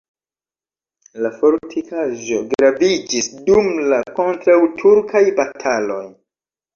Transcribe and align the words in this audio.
La 1.25 1.29
fortikaĵo 1.41 2.39
graviĝis 2.53 3.27
dum 3.49 3.69
la 3.91 3.99
kontraŭturkaj 4.21 5.23
bataloj. 5.41 6.01